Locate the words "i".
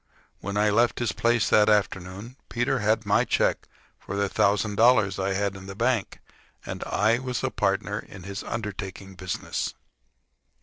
0.57-0.71, 5.19-5.33, 6.85-7.19